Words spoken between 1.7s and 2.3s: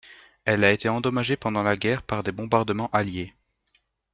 guerre par